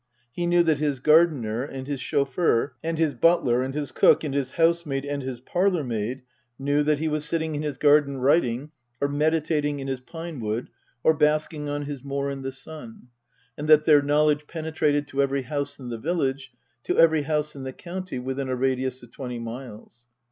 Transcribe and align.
He 0.31 0.47
knew 0.47 0.63
that 0.63 0.79
his 0.79 0.99
gardener 0.99 1.63
and 1.63 1.85
his 1.85 2.01
chauffeur 2.01 2.73
and 2.83 2.97
his 2.97 3.13
butler 3.13 3.61
and 3.61 3.75
his 3.75 3.91
cook 3.91 4.23
and 4.23 4.33
his 4.33 4.53
housemaid 4.53 5.05
and 5.05 5.21
his 5.21 5.41
parlourmaid 5.41 6.23
knew 6.57 6.81
that 6.81 6.97
216 6.97 6.97
Tasker 6.97 6.97
Jevons 6.97 6.99
he 6.99 7.09
was 7.09 7.25
sitting 7.25 7.55
in 7.55 7.61
his 7.61 7.77
garden 7.77 8.17
writing, 8.17 8.71
or 8.99 9.07
meditating 9.07 9.79
in 9.79 9.87
his 9.87 9.99
pinewood 9.99 10.69
or 11.03 11.13
basking 11.13 11.69
on 11.69 11.83
his 11.83 12.03
moor 12.03 12.31
in 12.31 12.41
the 12.41 12.51
sun, 12.51 13.09
and 13.55 13.67
that 13.67 13.85
their 13.85 14.01
knowledge 14.01 14.47
penetrated 14.47 15.07
to 15.07 15.21
every 15.21 15.43
house 15.43 15.77
in 15.77 15.89
the 15.89 15.99
village, 15.99 16.51
to 16.83 16.97
every 16.97 17.21
house 17.21 17.55
in 17.55 17.61
the 17.61 17.71
county 17.71 18.17
within 18.17 18.49
a 18.49 18.55
radius 18.55 19.03
of 19.03 19.11
twenty 19.11 19.37
miles. 19.37 20.07